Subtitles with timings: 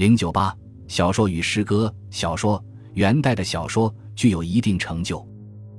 [0.00, 0.56] 零九八
[0.88, 2.64] 小说与诗歌，小说
[2.94, 5.22] 元代的小说具有一定成就，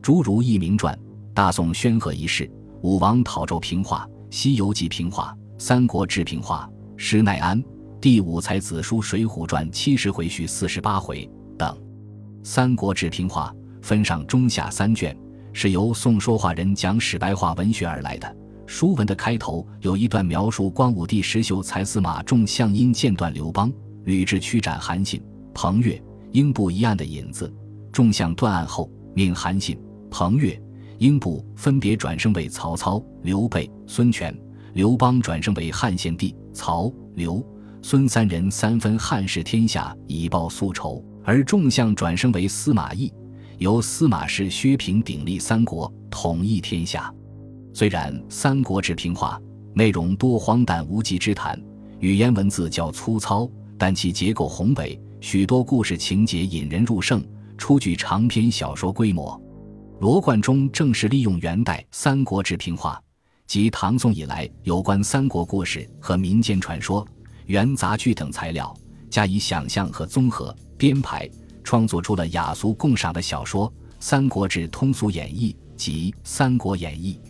[0.00, 0.94] 诸如《义明传》
[1.34, 2.44] 《大宋宣和遗事》
[2.80, 6.66] 《武王讨纣平话》《西游记平话》《三国志平话》
[6.98, 7.62] 《施耐庵
[8.00, 11.76] 第五才子书水浒传》七十回续四十八回等，
[12.42, 13.54] 《三国志平话》
[13.86, 15.14] 分上中下三卷，
[15.52, 18.36] 是由宋说话人讲史白话文学而来的。
[18.66, 23.70] 书文的开头有一段描述光武帝石秀才司马仲相因剑断刘邦。
[24.06, 25.20] 吕雉驱斩韩信、
[25.52, 27.52] 彭越、英布一案的引子，
[27.90, 29.76] 众相断案后，命韩信、
[30.08, 30.56] 彭越、
[30.98, 34.32] 英布分别转生为曹操、刘备、孙权，
[34.74, 37.44] 刘邦转生为汉献帝，曹、刘、
[37.82, 43.12] 孙三人三分汉室天下以报宿仇，而众相转生为司马懿，
[43.58, 47.12] 由司马氏、薛平鼎立三国，统一天下。
[47.74, 49.36] 虽然《三国志平话》
[49.76, 51.60] 内容多荒诞无稽之谈，
[51.98, 53.50] 语言文字较粗糙。
[53.78, 57.24] 但其结构宏伟，许多故事情节引人入胜，
[57.58, 59.40] 初具长篇小说规模。
[60.00, 63.00] 罗贯中正是利用元代《三国志平话》
[63.46, 67.06] 及唐宋以来有关三国故事和民间传说、
[67.46, 68.74] 元杂剧等材料，
[69.08, 71.28] 加以想象和综合编排，
[71.64, 73.68] 创作出了雅俗共赏的小说
[74.00, 77.20] 《三国志通俗演义》及《三国演义》。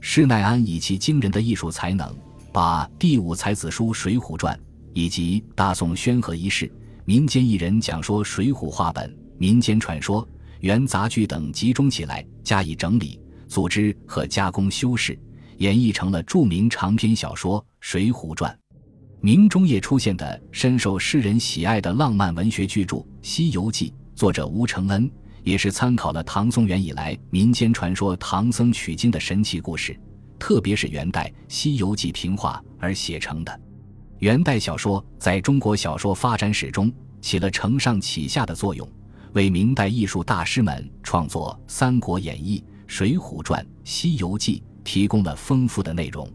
[0.00, 2.12] 施耐庵以其惊人的艺术才能，
[2.52, 4.56] 把第五才子书《水浒传》。
[4.92, 6.70] 以及大宋宣和一事、
[7.04, 10.26] 民间艺人讲说《水浒》话本、民间传说、
[10.60, 15.18] 元杂剧等集中起来，加以整理、组织和加工修饰，
[15.58, 18.52] 演绎成了著名长篇小说《水浒传》。
[19.20, 25.10] 明中叶出现的深受世人喜爱的浪漫文学巨著《西游记》，作者吴承恩
[25.42, 29.98] 也是参考了唐宋元以来民间传说唐僧取经的神奇故事，
[30.38, 33.60] 特别是元代《西游记》平话而写成的。
[34.18, 38.88] 元代小说在中国小说发展史中起了承上启下的作用，
[39.32, 46.28] 为明代艺术大师们创作《三国演义》《水浒传》《西游记》提供了丰富的内容。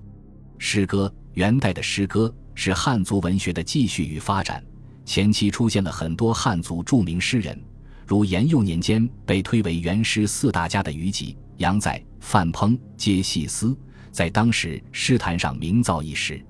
[0.57, 4.63] 诗歌，元代的诗歌是汉族文学的继续与发展，
[5.03, 7.61] 前期出现了很多汉族著名诗人，
[8.07, 13.77] 如延佑年间被推为元诗四大家的虞姬、杨载、范烹皆细思，
[14.09, 16.41] 在当时诗坛上名噪一时。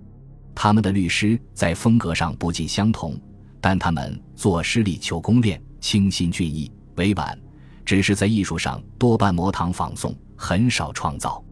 [0.55, 3.19] 他们的律诗在风格上不尽相同，
[3.59, 7.37] 但他们作诗力求工练，清新俊逸，委婉，
[7.83, 11.43] 只是在艺术上多半模仿仿宋，很少创造。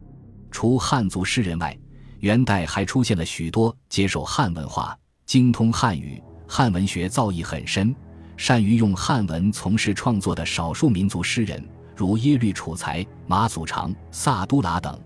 [0.52, 1.78] 除汉族诗人外，
[2.20, 7.96] 元代还出现了许多接受汉文化、精通汉语、汉文学造诣很深、
[8.38, 15.00] 善于用汉文从事创作的少数民族诗人，如耶律楚材、马祖常、萨都拉等。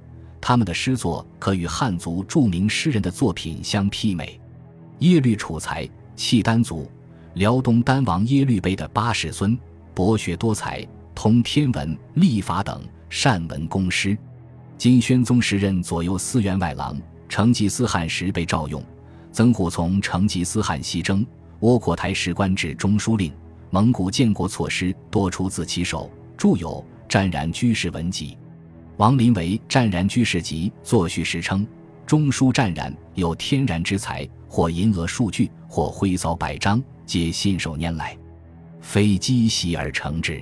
[0.48, 4.40] 他们的诗作可与汉族著名诗人的作品相媲美。
[5.00, 6.88] 耶律楚材，契丹族，
[7.34, 9.58] 辽东丹王耶律碑的八世孙，
[9.96, 12.80] 博学多才，通天文、历法等，
[13.10, 14.16] 善文工诗。
[14.78, 16.96] 金宣宗时任左右司员外郎，
[17.28, 18.84] 成吉思汗时被召用。
[19.32, 21.26] 曾虎从成吉思汗西征，
[21.62, 23.34] 窝阔台时官至中书令。
[23.72, 26.08] 蒙古建国措施多出自其手，
[26.38, 28.38] 著有《湛然居士文集》。
[28.98, 31.68] 王林为《湛然居士集》作序时称
[32.08, 38.18] ：“中书湛然有天然之才，或吟额数句，或挥扫百章，皆信手拈来，
[38.80, 40.42] 非积习而成之。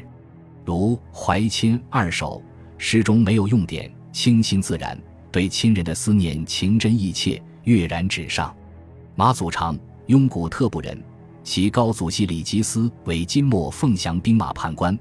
[0.64, 2.40] 如《怀亲二首》，
[2.78, 4.96] 诗中没有用典，清新自然，
[5.32, 8.56] 对亲人的思念情真意切，跃然纸上。”
[9.16, 9.76] 马祖常，
[10.06, 11.04] 雍古特部人，
[11.44, 14.96] 其高祖系李吉思为金末凤翔兵马判官，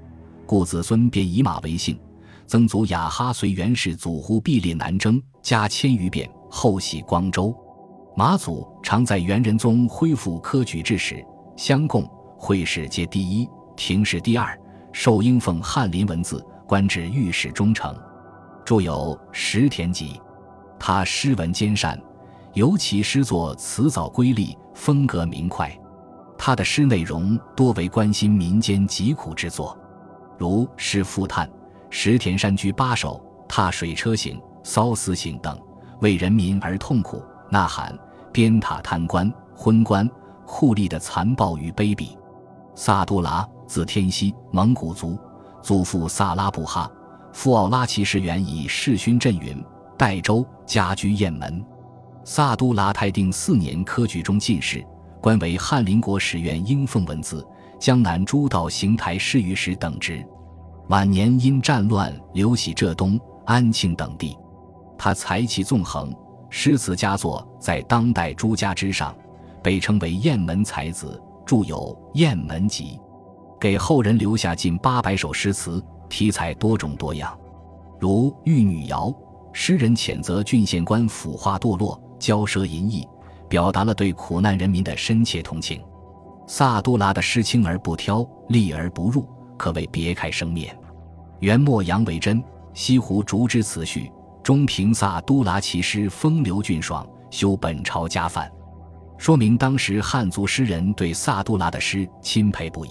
[0.47, 1.99] 故子孙便以马为姓。
[2.47, 7.55] 曾祖雅哈随元世祖忽必烈南征，加千余遍，后徙光州。
[8.15, 11.25] 马祖常在元仁宗恢复科举制时，
[11.57, 14.59] 相贡会试皆第一，廷试第二，
[14.93, 17.97] 受应奉翰林文字，官至御史中丞，
[18.67, 20.15] 著有《石田集》。
[20.79, 21.99] 他诗文兼善，
[22.53, 25.75] 尤其诗作辞藻瑰丽，风格明快。
[26.37, 29.79] 他的诗内容多为关心民间疾苦之作，
[30.37, 31.49] 如《诗赋叹》。
[31.95, 35.61] 石田山居八首，踏水车行、骚思行等，
[36.01, 37.97] 为人民而痛苦，呐喊
[38.33, 40.09] 鞭挞贪官、昏官、
[40.47, 42.17] 酷吏的残暴与卑鄙。
[42.75, 45.19] 萨都剌，字天锡，蒙古族，
[45.61, 46.91] 祖父萨拉布哈，
[47.31, 49.63] 父奥拉齐氏元以世勋镇云，
[49.99, 51.63] 代州，家居雁门。
[52.25, 54.83] 萨都剌泰定四年科举中进士，
[55.21, 57.47] 官为翰林国史院应奉文字、
[57.79, 60.27] 江南诸道行台侍御史等职。
[60.89, 64.37] 晚年因战乱流徙浙东、安庆等地，
[64.99, 66.15] 他才气纵横，
[66.51, 69.15] 诗词佳作在当代诸家之上，
[69.63, 71.77] 被称为雁门才子、著有
[72.19, 72.99] 《雁门集》，
[73.61, 77.39] 给后人留下近八百首诗词，题材多种多样，
[77.99, 79.07] 如《玉女谣》，
[79.53, 83.07] 诗人谴责郡县官腐化堕落、骄奢淫逸，
[83.49, 85.81] 表达了对苦难人民的深切同情。
[86.47, 89.27] 萨都拉的诗轻而不挑，丽而不入，
[89.63, 90.77] 可谓别开生面。
[91.39, 92.35] 元末杨维桢
[92.75, 94.11] 《西湖竹枝词序》
[94.43, 98.51] 中评萨都拉其诗风流俊爽，修本朝家范，
[99.17, 102.91] 说明当时汉族诗人对萨都拉的诗钦佩不已。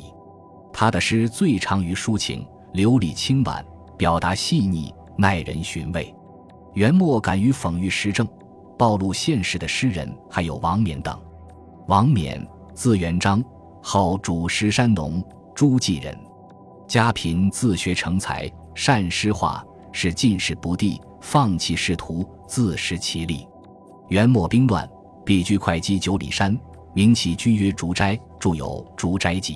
[0.71, 3.61] 他的诗最长于抒情，流丽清婉，
[3.97, 6.15] 表达细腻，耐人寻味。
[6.75, 8.25] 元末敢于讽喻时政、
[8.77, 11.21] 暴露现实的诗人还有王冕等。
[11.87, 12.41] 王冕。
[12.73, 13.43] 字元璋，
[13.83, 15.21] 号主石山农，
[15.53, 16.17] 诸暨人，
[16.91, 23.47] 家贫，自学成才，善诗画，是进士不第，放弃仕途，自食其力。
[24.09, 24.85] 元末兵乱，
[25.25, 26.53] 避居会稽九里山，
[26.93, 29.53] 名其居曰竹斋，著有《竹斋记》。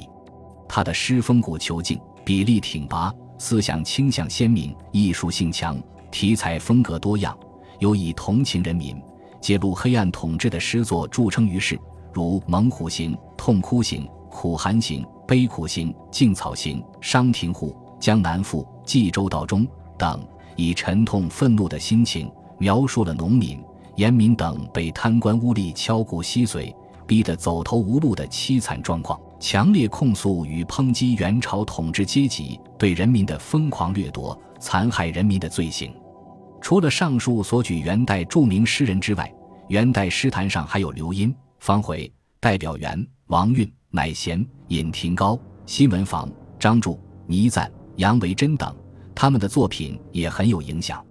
[0.66, 5.78] 他的诗风骨遒劲，笔力挺拔，思想倾向鲜明，艺术性强，
[6.10, 7.38] 题材风格多样，
[7.80, 8.96] 尤以同情人民、
[9.42, 11.78] 揭露黑暗统治的诗作著称于世。
[12.14, 19.66] 如《猛虎行》《痛哭行》《苦寒行》《悲苦行》《静草行》《商亭户》《江南赋》《冀州道中》
[19.98, 20.24] 等，
[20.56, 23.60] 以沉痛愤怒的心情描述了农民、
[23.95, 26.74] 盐民等被贪官污吏敲骨吸髓、
[27.07, 35.92] 逼得走投无路的凄惨状况，强烈控诉与抨击元朝统治阶级对人民的疯狂掠夺、残害人民的罪行。
[36.62, 39.31] 除了上述所举元代著名诗人之外，
[39.69, 41.36] 元代诗坛上还有刘因。
[41.60, 48.75] 方回、代表员、王韵、乃贤、尹廷高、辛文房、张柱、倪瓒、杨维桢等，
[49.15, 51.01] 他们的作品也很有影响。